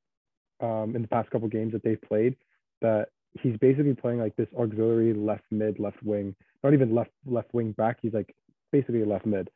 [0.61, 2.35] um, in the past couple games that they've played
[2.81, 7.53] that he's basically playing like this auxiliary left mid, left wing, not even left left
[7.53, 7.97] wing back.
[8.01, 8.35] He's like
[8.71, 9.49] basically left mid,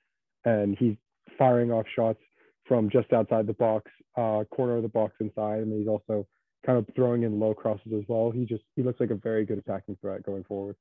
[0.46, 0.96] and he's
[1.38, 2.20] firing off shots
[2.68, 6.28] from just outside the box, uh, corner of the box inside, and he's also
[6.66, 8.32] kind of throwing in low crosses as well.
[8.32, 10.76] He just he looks like a very good attacking threat going forward.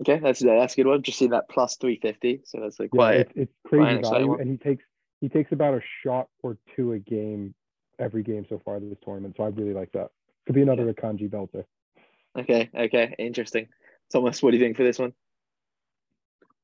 [0.00, 1.02] Okay, that's that's a good one.
[1.02, 4.28] Just seen that plus three fifty, so that's like Yeah, quite it's, it's crazy value,
[4.28, 4.40] one.
[4.40, 4.84] and he takes
[5.20, 7.54] he takes about a shot or two a game
[7.98, 9.34] every game so far this tournament.
[9.36, 10.10] So I really like that.
[10.44, 11.64] Could be another Akanji belter.
[12.36, 12.70] Okay.
[12.74, 13.68] Okay, interesting.
[14.12, 15.12] Thomas, what do you think for this one?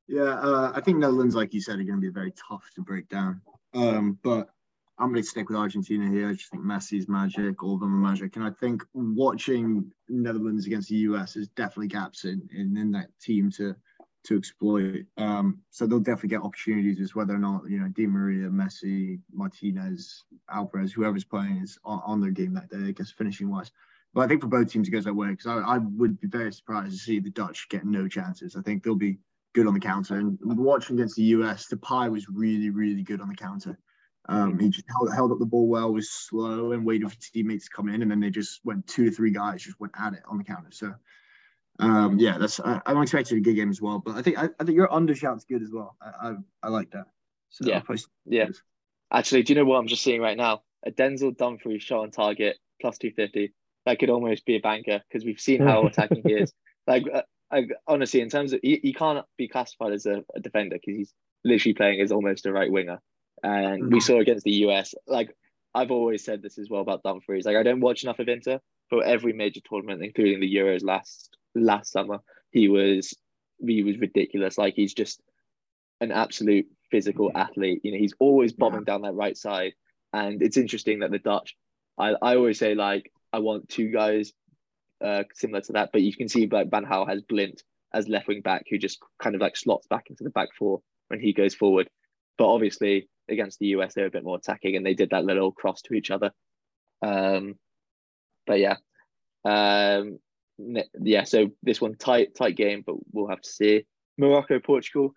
[0.09, 2.83] Yeah, uh, I think Netherlands, like you said, are going to be very tough to
[2.83, 3.41] break down.
[3.75, 4.51] Um, but
[4.99, 6.29] I'm going to stick with Argentina here.
[6.29, 10.67] I just think Messi's magic, all of them are magic, and I think watching Netherlands
[10.67, 13.75] against the US is definitely gaps in in, in that team to
[14.25, 15.05] to exploit.
[15.17, 19.19] Um, so they'll definitely get opportunities, as whether or not you know Di Maria, Messi,
[19.33, 22.89] Martinez, Alvarez, whoever's playing is on, on their game that day.
[22.89, 23.73] I guess finishing wise.
[24.15, 26.29] But I think for both teams it goes that way because I, I would be
[26.29, 28.57] very surprised to see the Dutch get no chances.
[28.57, 29.19] I think they'll be
[29.55, 30.17] good on the counter.
[30.17, 33.79] And watching against the US, Depay was really, really good on the counter.
[34.29, 37.65] Um, he just held, held up the ball well, was slow, and waited for teammates
[37.65, 40.13] to come in, and then they just went two to three guys just went at
[40.13, 40.71] it on the counter.
[40.71, 40.95] So,
[41.81, 43.99] um, yeah, that's I, I'm expecting a good game as well.
[43.99, 45.97] But I think I, I think your under shout's good as well.
[46.01, 47.07] I I, I like that.
[47.51, 47.83] So Yeah.
[48.25, 48.47] Yeah.
[49.13, 50.63] Actually, do you know what I'm just seeing right now?
[50.87, 53.53] A Denzel Dumfries shot on target plus two fifty.
[53.87, 56.53] That could almost be a banker because we've seen how attacking he is.
[56.87, 60.41] Like, uh, I, honestly, in terms of he, he can't be classified as a, a
[60.41, 61.15] defender because he's
[61.45, 63.01] literally playing as almost a right winger.
[63.43, 64.03] And we Mhm.
[64.03, 65.37] saw against the US, like
[65.75, 67.45] I've always said this as well about Dumfries.
[67.45, 71.37] Like I don't watch enough of Inter, but every major tournament, including the Euros last
[71.55, 72.19] last summer,
[72.51, 73.15] he was
[73.61, 74.59] he was ridiculous.
[74.59, 75.21] Like he's just
[76.01, 77.81] an absolute physical athlete.
[77.85, 79.73] You know, he's always bombing down that right side.
[80.13, 81.57] And it's interesting that the Dutch,
[81.99, 84.33] I, I always say like I want two guys
[85.03, 87.63] uh, similar to that, but you can see like Van Gaal has Blind
[87.95, 90.81] as left wing back who just kind of like slots back into the back four
[91.09, 91.89] when he goes forward.
[92.39, 95.53] But obviously against the US they're a bit more attacking and they did that little
[95.53, 96.31] cross to each other.
[97.03, 97.55] Um,
[98.47, 98.77] but yeah,
[99.45, 100.19] um,
[101.01, 101.25] yeah.
[101.25, 103.85] So this one tight tight game, but we'll have to see.
[104.19, 105.13] Morocco Portugal.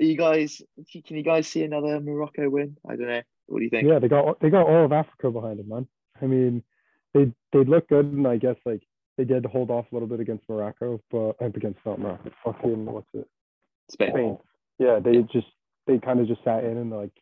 [0.00, 0.62] Are you guys?
[1.06, 2.76] Can you guys see another Morocco win?
[2.88, 3.22] I don't know.
[3.46, 3.88] What do you think?
[3.88, 5.86] Yeah, they got they got all of Africa behind them, man.
[6.20, 6.62] I mean,
[7.14, 8.82] they they look good, and I guess like
[9.16, 12.86] they did hold off a little bit against Morocco, but uh, against not Morocco, fucking
[12.86, 13.26] what's it?
[13.90, 14.10] Spain.
[14.10, 14.38] Spain.
[14.78, 15.48] Yeah, they just
[15.86, 17.12] they kind of just sat in and like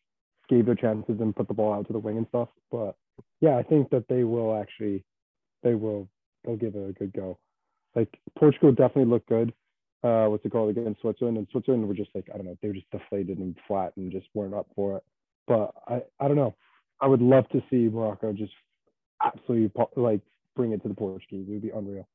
[0.49, 2.49] gave their chances and put the ball out to the wing and stuff.
[2.71, 2.97] But
[3.41, 5.05] yeah, I think that they will actually
[5.63, 6.09] they will
[6.45, 7.39] they'll give it a good go.
[7.95, 9.53] Like Portugal definitely looked good.
[10.05, 11.39] Uh, what's it called against Switzerland?
[11.39, 14.13] And Switzerland were just like I don't know, they were just deflated and flat and
[14.13, 15.05] just weren't up for it.
[15.47, 16.55] But I I don't know.
[17.01, 18.53] I would love to see Morocco just
[19.23, 20.21] absolutely like
[20.55, 21.49] bring it to the Portuguese.
[21.49, 22.07] It would be unreal.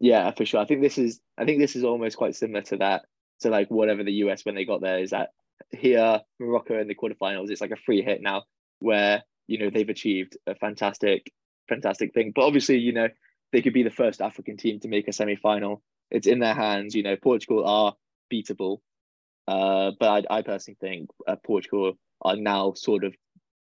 [0.00, 0.60] Yeah, for sure.
[0.60, 3.06] I think this is I think this is almost quite similar to that
[3.40, 5.30] to like whatever the US when they got there is that
[5.70, 8.42] here Morocco in the quarterfinals it's like a free hit now
[8.80, 11.32] where you know they've achieved a fantastic
[11.68, 12.32] fantastic thing.
[12.34, 13.08] But obviously, you know,
[13.52, 16.94] they could be the first African team to make a semi-final it's in their hands.
[16.94, 17.94] You know, Portugal are
[18.32, 18.78] beatable,
[19.48, 23.14] uh, but I, I personally think uh, Portugal are now sort of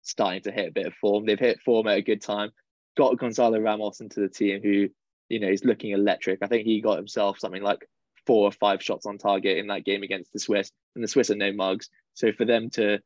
[0.03, 1.27] starting to hit a bit of form.
[1.27, 2.51] They've hit form at a good time.
[2.97, 4.89] Got Gonzalo Ramos into the team, who
[5.29, 6.41] you know is looking electric.
[6.43, 7.87] I think he got himself something like
[8.27, 11.31] four or five shots on target in that game against the Swiss, and the Swiss
[11.31, 11.89] are no mugs.
[12.15, 12.99] So for them to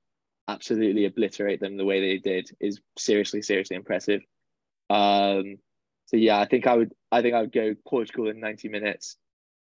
[0.48, 4.20] absolutely obliterate them the way they did is seriously, seriously impressive.
[4.90, 5.56] Um,
[6.06, 9.16] so yeah, I think I would, I think I would go Portugal in ninety minutes,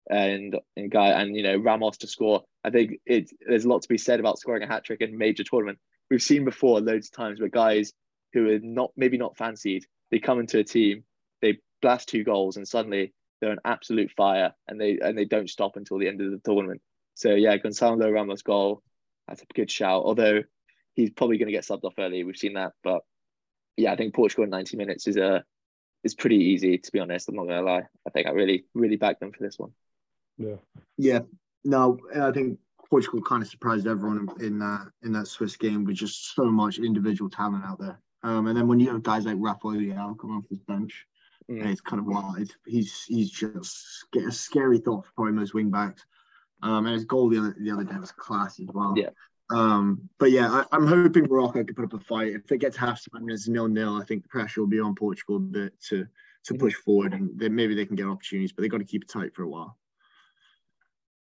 [0.09, 2.43] and and guy and you know Ramos to score.
[2.63, 5.17] I think it there's a lot to be said about scoring a hat trick in
[5.17, 5.79] major tournament.
[6.11, 7.93] We've seen before loads of times where guys
[8.33, 11.05] who are not maybe not fancied, they come into a team,
[11.41, 15.49] they blast two goals, and suddenly they're an absolute fire, and they and they don't
[15.49, 16.81] stop until the end of the tournament.
[17.15, 18.83] So yeah, Gonzalo Ramos goal,
[19.27, 20.03] that's a good shout.
[20.03, 20.43] Although
[20.95, 22.73] he's probably going to get subbed off early, we've seen that.
[22.83, 23.01] But
[23.77, 25.45] yeah, I think Portugal in 90 minutes is a
[26.03, 27.29] is pretty easy to be honest.
[27.29, 27.83] I'm not going to lie.
[28.05, 29.71] I think I really really back them for this one.
[30.37, 30.55] Yeah.
[30.97, 31.19] Yeah.
[31.63, 32.59] No, I think
[32.91, 36.77] Portugal kind of surprised everyone in, that in that Swiss game with just so much
[36.77, 37.97] individual talent out there.
[38.21, 41.07] Um, and then when you have guys like Rafael Leao come off his bench,
[41.49, 41.65] mm.
[41.65, 42.53] it's kind of wild.
[42.67, 46.05] He's he's just a scary thought for probably most wing backs.
[46.61, 48.93] Um, and his goal the other the other day was class as well.
[48.97, 49.09] Yeah.
[49.49, 52.33] Um, but yeah, I, am hoping Morocco can put up a fight.
[52.33, 54.81] If it gets half time and it's nil nil, I think the pressure will be
[54.81, 56.05] on Portugal a bit to
[56.43, 59.03] to push forward and then maybe they can get opportunities, but they got to keep
[59.03, 59.77] it tight for a while.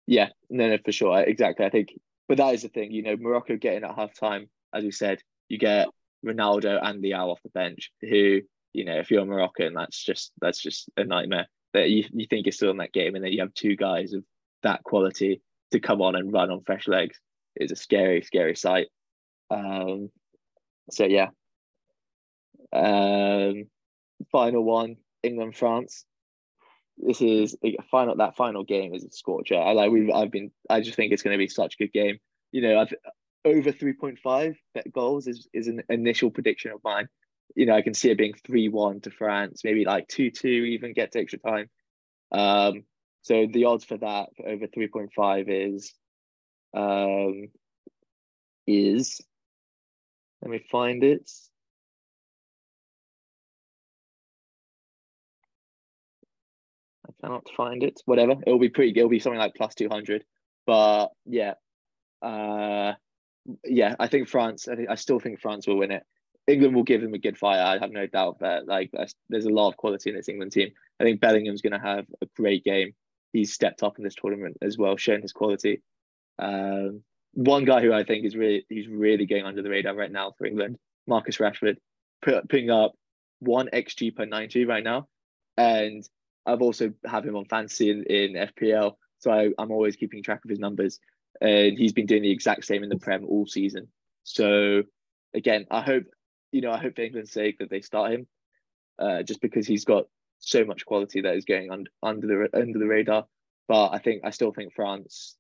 [0.08, 1.66] Yeah, no, no, for sure, exactly.
[1.66, 1.90] I think,
[2.28, 5.20] but that is the thing, you know, Morocco getting at half time, as we said,
[5.48, 5.88] you get
[6.26, 8.42] Ronaldo and Leao off the bench, who
[8.74, 11.48] you know, if you're Moroccan, that's just that's just a nightmare.
[11.74, 14.14] That you, you think you're still in that game, and then you have two guys
[14.14, 14.24] of
[14.64, 17.20] that quality to come on and run on fresh legs
[17.56, 18.88] is a scary, scary sight.
[19.50, 20.10] Um,
[20.90, 21.30] so yeah.
[22.74, 23.66] Um,
[24.32, 26.06] final one, England France.
[27.06, 28.16] This is a final.
[28.16, 29.58] That final game is a scorcher.
[29.58, 29.92] I like.
[29.92, 30.10] We've.
[30.10, 30.52] I've been.
[30.70, 32.20] I just think it's going to be such a good game.
[32.52, 32.94] You know, I've
[33.44, 34.56] over three point five
[34.94, 37.08] goals is is an initial prediction of mine.
[37.56, 40.48] You know, I can see it being three one to France, maybe like two two,
[40.48, 41.70] even get to extra time.
[42.32, 42.84] Um,
[43.22, 45.94] so the odds for that for over 3.5 is
[46.74, 47.48] um
[48.66, 49.22] is
[50.42, 51.30] let me find it.
[57.24, 58.02] I cannot find it.
[58.06, 58.36] Whatever.
[58.46, 60.24] It'll be pretty it'll be something like plus 200.
[60.66, 61.54] But yeah.
[62.22, 62.94] Uh
[63.66, 66.04] yeah, I think France, I think I still think France will win it.
[66.48, 67.60] England will give them a good fight.
[67.60, 68.92] I have no doubt that like
[69.30, 70.72] there's a lot of quality in this England team.
[71.00, 72.94] I think Bellingham's going to have a great game
[73.34, 75.82] he's stepped up in this tournament as well, showing his quality.
[76.40, 77.04] Um,
[77.34, 80.34] one guy who I think is really he's really going under the radar right now
[80.38, 81.78] for England, Marcus Rashford,
[82.22, 82.94] putting up
[83.40, 85.08] one xG per ninety right now,
[85.58, 86.08] and
[86.45, 90.43] I've also have him on fantasy in, in FPL, so I, I'm always keeping track
[90.43, 90.99] of his numbers,
[91.39, 93.88] and he's been doing the exact same in the Prem all season.
[94.23, 94.84] So
[95.34, 96.06] again, I hope
[96.51, 98.27] you know I hope for England's sake that they start him,
[98.99, 100.06] uh, just because he's got
[100.39, 103.25] so much quality that is going under under the under the radar.
[103.67, 105.38] But I think I still think France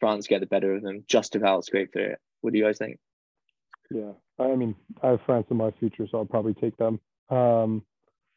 [0.00, 2.18] France get the better of them just about scrape through it.
[2.40, 2.98] What do you guys think?
[3.90, 7.00] Yeah, I mean, I have France in my future, so I'll probably take them.
[7.30, 7.82] Um,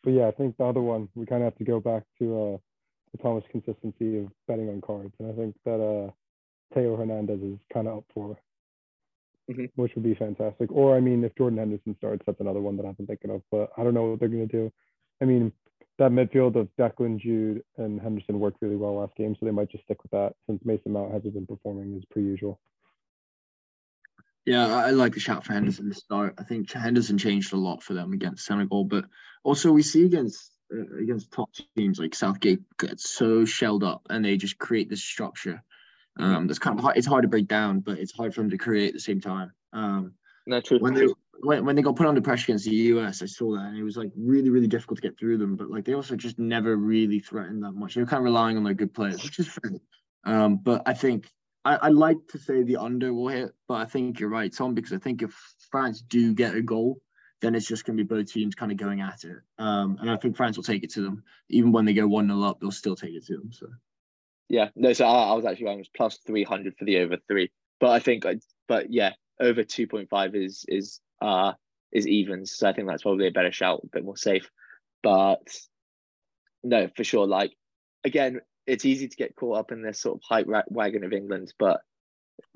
[0.03, 2.53] but yeah, I think the other one we kind of have to go back to
[2.53, 2.57] uh,
[3.11, 6.11] the Thomas consistency of betting on cards, and I think that uh,
[6.73, 8.37] Theo Hernandez is kind of up for,
[9.49, 9.65] mm-hmm.
[9.75, 10.71] which would be fantastic.
[10.71, 13.41] Or I mean, if Jordan Henderson starts, that's another one that I've been thinking of,
[13.51, 14.71] but I don't know what they're going to do.
[15.21, 15.51] I mean,
[15.99, 19.69] that midfield of Declan, Jude, and Henderson worked really well last game, so they might
[19.69, 22.59] just stick with that since Mason Mount hasn't been performing as per usual.
[24.45, 26.33] Yeah, I like the shout for Henderson to start.
[26.39, 29.05] I think Henderson changed a lot for them against Senegal, but
[29.43, 34.23] also we see against uh, against top teams like Southgate get so shelled up and
[34.23, 35.63] they just create this structure.
[36.17, 36.97] Um, that's kind of hard.
[36.97, 39.21] It's hard to break down, but it's hard for them to create at the same
[39.21, 39.53] time.
[39.73, 40.13] Um,
[40.45, 40.79] no, true.
[40.79, 41.07] When they
[41.43, 43.83] when, when they got put under pressure against the US, I saw that and it
[43.83, 45.55] was like really, really difficult to get through them.
[45.55, 47.95] But like they also just never really threatened that much.
[47.95, 49.71] They were kind of relying on their good players, which is fair.
[50.23, 51.29] Um, but I think
[51.65, 54.73] I, I like to say the under will hit, but I think you're right, Tom,
[54.73, 55.33] because I think if
[55.71, 56.99] France do get a goal,
[57.41, 59.37] then it's just going to be both teams kind of going at it.
[59.57, 61.23] Um, and I think France will take it to them.
[61.49, 63.51] Even when they go 1 0 up, they'll still take it to them.
[63.51, 63.67] So,
[64.47, 67.51] yeah, no, so I, I was actually going was plus 300 for the over three.
[67.79, 68.25] But I think,
[68.67, 71.53] but yeah, over 2.5 is is uh,
[71.91, 72.55] is evens.
[72.55, 74.49] So I think that's probably a better shout, a bit more safe.
[75.01, 75.41] But
[76.63, 77.27] no, for sure.
[77.27, 77.53] Like
[78.03, 81.53] again, it's easy to get caught up in this sort of hype wagon of England,
[81.57, 81.81] but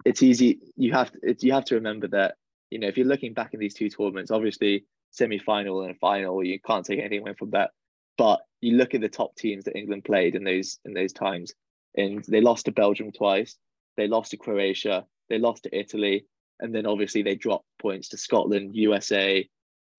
[0.05, 0.59] it's easy.
[0.75, 2.35] You have to, it's, you have to remember that
[2.69, 6.59] you know if you're looking back in these two tournaments, obviously semi-final and final, you
[6.59, 7.71] can't take anything away from that.
[8.17, 11.53] But you look at the top teams that England played in those in those times,
[11.95, 13.57] and they lost to Belgium twice,
[13.97, 16.25] they lost to Croatia, they lost to Italy,
[16.59, 19.47] and then obviously they dropped points to Scotland, USA,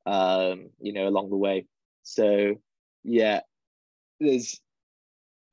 [0.07, 1.66] um, you know, along the way.
[2.02, 2.55] So
[3.05, 3.40] yeah,
[4.20, 4.61] there's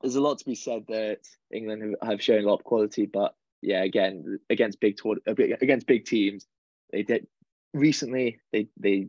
[0.02, 1.20] there's a lot to be said that
[1.52, 4.98] England have shown a lot of quality, but yeah, again against big
[5.28, 6.46] against big teams,
[6.94, 7.28] they did
[7.74, 9.08] recently they they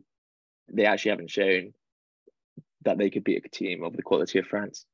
[0.73, 1.73] they actually haven't shown
[2.83, 4.85] that they could beat a team of the quality of France.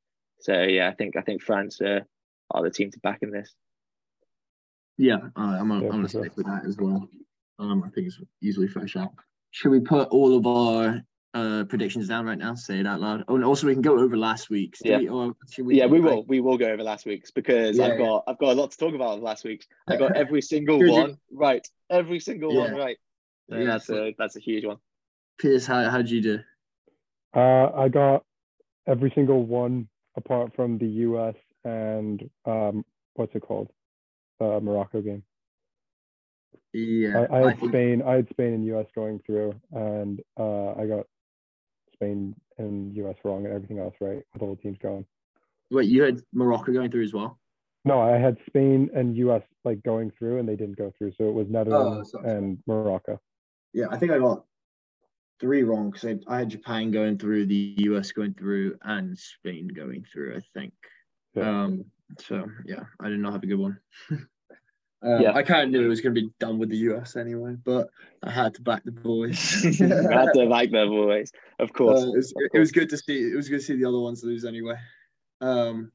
[0.42, 2.06] So yeah, I think I think France are,
[2.52, 3.54] are the team to back in this.
[4.98, 7.08] Yeah, uh, I'm on, yeah, I'm gonna stick with that as well.
[7.60, 9.12] Um, I think it's easily fresh out.
[9.52, 11.02] Should we put all of our
[11.34, 12.56] uh, predictions down right now?
[12.56, 13.24] Say it out loud.
[13.28, 14.82] Oh, and also we can go over last week's.
[14.84, 16.24] Yeah, we, we, yeah, we will.
[16.28, 18.78] We will go over last week's because yeah, I've got I've got a lot to
[18.78, 19.68] talk about last week's.
[19.88, 21.66] I got every single one right.
[21.90, 22.98] Every single one right.
[23.48, 24.78] yeah, that's a that's a huge one.
[25.40, 26.40] Piers, how how'd you do?
[27.36, 28.24] Uh, I got
[28.88, 31.36] every single one apart from the U.S.
[31.64, 33.70] and um, what's it called,
[34.40, 35.24] uh, Morocco game.
[36.74, 38.02] Yeah, I, I had I Spain.
[38.02, 38.88] I had Spain and U.S.
[38.96, 41.06] going through, and uh, I got
[42.02, 43.16] Spain and U.S.
[43.24, 45.06] wrong, and everything else right with all the teams going.
[45.70, 47.40] Wait, you had Morocco going through as well?
[47.86, 49.44] No, I had Spain and U.S.
[49.64, 51.14] like going through, and they didn't go through.
[51.18, 53.20] So it was Netherlands oh, and Morocco.
[53.74, 54.44] Yeah, I think I got
[55.40, 59.68] three wrong because I, I, had Japan going through, the US going through, and Spain
[59.68, 60.36] going through.
[60.36, 60.74] I think.
[61.36, 61.64] Yeah.
[61.64, 61.86] Um.
[62.20, 63.80] So yeah, I did not have a good one.
[65.04, 65.34] um, yeah.
[65.34, 67.90] I kind of knew it was going to be done with the US anyway, but
[68.24, 69.66] I had to back the boys.
[69.82, 72.02] I had to back the boys, of course.
[72.02, 72.50] Uh, it, was, of course.
[72.54, 73.18] it was good to see.
[73.18, 74.76] It was good to see the other ones lose anyway.
[75.40, 75.92] Um.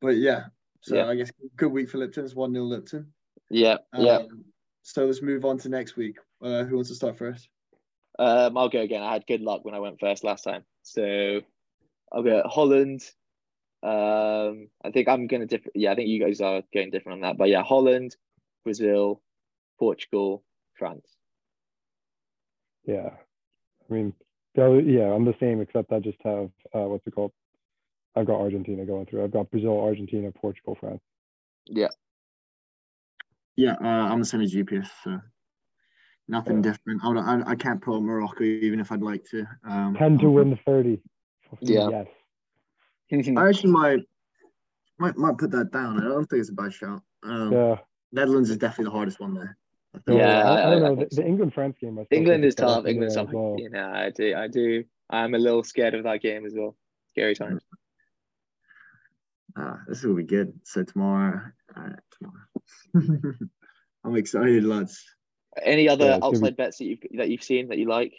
[0.00, 0.44] But yeah,
[0.82, 1.08] so yeah.
[1.08, 2.24] I guess good week for Lipton.
[2.24, 3.12] It's one 0 Lipton.
[3.50, 3.78] Yeah.
[3.92, 4.18] Um, yeah.
[4.82, 6.18] So let's move on to next week.
[6.40, 7.48] Uh, who wants to start first?
[8.18, 9.02] Um, I'll go again.
[9.02, 11.40] I had good luck when I went first last time, so
[12.12, 13.02] I'll go Holland.
[13.86, 15.76] Um, I think I'm gonna different.
[15.76, 17.38] Yeah, I think you guys are going different on that.
[17.38, 18.16] But yeah, Holland,
[18.64, 19.22] Brazil,
[19.78, 20.42] Portugal,
[20.76, 21.06] France.
[22.84, 23.10] Yeah,
[23.88, 24.12] I mean,
[24.56, 27.30] yeah, I'm the same except I just have uh, what's it called?
[28.16, 29.22] I've got Argentina going through.
[29.22, 31.02] I've got Brazil, Argentina, Portugal, France.
[31.66, 31.88] Yeah.
[33.54, 34.88] Yeah, uh, I'm the same as GPS.
[35.04, 35.20] So
[36.26, 37.02] nothing different.
[37.04, 39.46] I, I, I can't put Morocco even if I'd like to.
[39.64, 41.02] Um, Ten to win the thirty.
[41.60, 41.88] Yeah.
[41.90, 42.06] Yes.
[43.12, 43.16] I
[43.48, 44.00] actually might,
[44.98, 46.00] might might put that down.
[46.00, 47.02] I don't think it's a bad shot.
[47.22, 47.76] Um, yeah.
[48.12, 49.56] Netherlands is definitely the hardest one there.
[50.06, 50.94] Yeah, I, I, don't know.
[50.96, 51.98] The, the England France game.
[52.10, 52.86] England is tough.
[52.86, 53.30] England's tough.
[53.32, 53.56] Well.
[53.58, 54.34] You know, I do.
[54.36, 54.84] I do.
[55.08, 56.76] I'm a little scared of that game as well.
[57.08, 57.62] Scary times.
[59.56, 60.52] Ah, this will be good.
[60.64, 61.40] So tomorrow,
[61.74, 61.88] uh,
[62.18, 63.34] tomorrow.
[64.04, 65.02] I'm excited, lads.
[65.62, 66.62] Any other yeah, outside be...
[66.62, 68.14] bets that you've that you've seen that you like?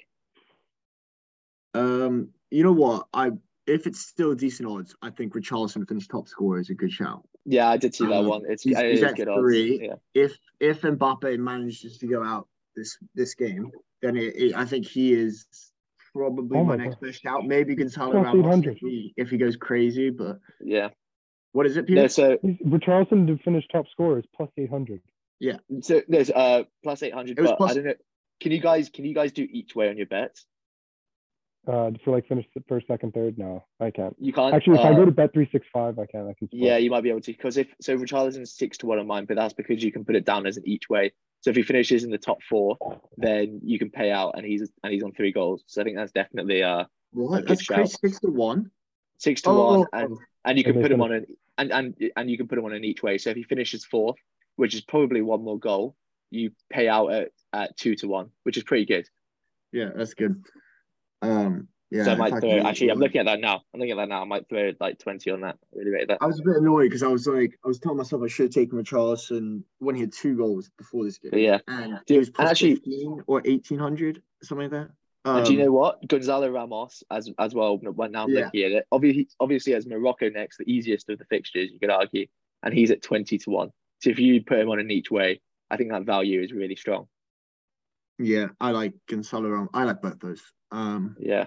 [1.76, 3.08] Um, you know what?
[3.14, 3.32] I
[3.68, 6.92] if it's still decent odds, I think Richarlison to finish top scorer is a good
[6.92, 7.28] shout.
[7.46, 8.44] Yeah, I did see that um, one.
[8.48, 9.90] It's, he's, he's good three.
[9.90, 10.00] Odds.
[10.14, 10.24] Yeah.
[10.24, 14.86] If if Mbappe manages to go out this this game, then it, it, I think
[14.86, 15.46] he is
[16.14, 17.46] probably oh my, my next best shout.
[17.46, 20.90] Maybe Gonzalo Ramos if he, if he goes crazy, but yeah.
[21.52, 22.02] What is it, Peter?
[22.02, 25.02] No, so Richarlison to finish top scorer is plus eight hundred.
[25.40, 25.58] Yeah.
[25.82, 27.94] So there's uh plus eight hundred, but plus- I don't know.
[28.40, 30.46] Can you guys can you guys do each way on your bets?
[31.68, 33.38] Uh, for like finish the first, second, third.
[33.38, 34.16] No, I can't.
[34.20, 34.56] You can't.
[34.56, 36.22] Actually, if uh, I go to bet three six five, I can.
[36.28, 36.48] I can.
[36.52, 39.26] Yeah, you might be able to because if so, Richarlison's six to one on mine,
[39.26, 41.12] but that's because you can put it down as an each way.
[41.42, 42.78] So if he finishes in the top four,
[43.18, 45.64] then you can pay out, and he's and he's on three goals.
[45.68, 47.46] So I think that's definitely uh what?
[47.46, 47.98] That's crazy.
[48.02, 48.72] Six to one.
[49.18, 49.80] Six to oh.
[49.80, 51.26] one, and and you can put him on an
[51.58, 53.18] and and and you can put him on an each way.
[53.18, 54.18] So if he finishes fourth,
[54.56, 55.96] which is probably one more goal,
[56.30, 59.08] you pay out at, at two to one, which is pretty good.
[59.74, 60.44] Yeah, that's good.
[61.22, 62.04] Um, yeah.
[62.04, 62.60] So I might throw.
[62.60, 63.62] Actually, I'm looking at that now.
[63.74, 64.22] I'm looking at that now.
[64.22, 65.58] I might throw like twenty on that.
[65.74, 66.18] I really rate that.
[66.20, 68.48] I was a bit annoyed because I was like, I was telling myself I should
[68.48, 71.32] have taken Richarlison when he had two goals before this game.
[71.34, 74.90] yeah, and it was actually 15 or eighteen hundred, something like that.
[75.24, 76.06] Um, and do you know what?
[76.08, 77.78] Gonzalo Ramos as as well.
[77.78, 78.46] When now I'm yeah.
[78.46, 81.90] looking at it, obviously, obviously as Morocco next, the easiest of the fixtures, you could
[81.90, 82.28] argue,
[82.64, 83.72] and he's at twenty to one.
[84.00, 85.42] So if you put him on in each way,
[85.72, 87.08] I think that value is really strong.
[88.20, 89.50] Yeah, I like Gonzalo.
[89.50, 89.70] Ramos.
[89.74, 90.42] I like both those.
[90.72, 91.46] Um, yeah,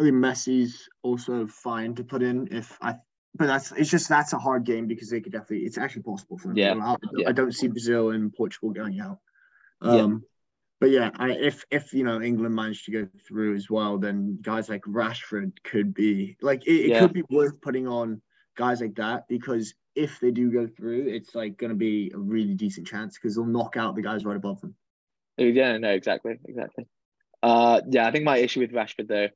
[0.00, 2.96] I think Messi's also fine to put in if I.
[3.34, 6.36] But that's it's just that's a hard game because they could definitely it's actually possible
[6.36, 6.58] for them.
[6.58, 7.28] Yeah, I, yeah.
[7.30, 9.20] I don't see Brazil and Portugal going out.
[9.80, 10.18] Um, yeah.
[10.80, 14.38] But yeah, I, if if you know England managed to go through as well, then
[14.42, 17.00] guys like Rashford could be like it, it yeah.
[17.00, 18.20] could be worth putting on
[18.56, 22.18] guys like that because if they do go through, it's like going to be a
[22.18, 24.74] really decent chance because they'll knock out the guys right above them.
[25.36, 26.86] Yeah, no, exactly, exactly.
[27.42, 29.28] Uh, yeah, I think my issue with Rashford though,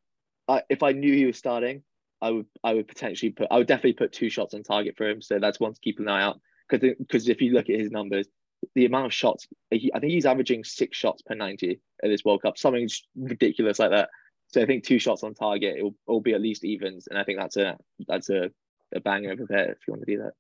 [0.49, 1.83] uh, if I knew he was starting,
[2.23, 5.09] I would I would potentially put I would definitely put two shots on target for
[5.09, 5.21] him.
[5.21, 7.91] So that's one to keep an eye out because because if you look at his
[7.91, 8.27] numbers,
[8.75, 12.25] the amount of shots he, I think he's averaging six shots per ninety at this
[12.25, 14.09] World Cup, something ridiculous like that.
[14.49, 17.19] So I think two shots on target it will, will be at least evens, and
[17.19, 17.77] I think that's a
[18.07, 18.51] that's a,
[18.95, 20.33] a banger of a bet if you want to do that.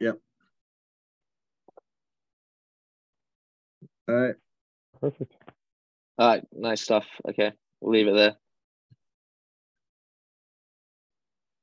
[0.00, 0.18] Yep.
[4.08, 4.34] All right.
[5.00, 5.34] Perfect.
[6.18, 7.06] All right, nice stuff.
[7.28, 8.36] Okay, we'll leave it there.